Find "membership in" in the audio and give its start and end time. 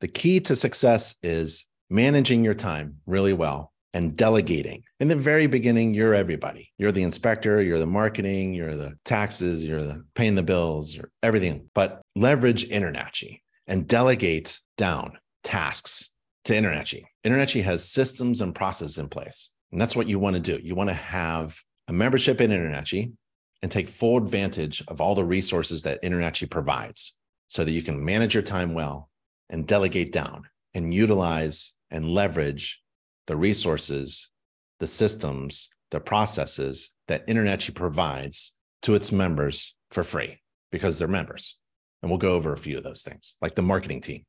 21.94-22.50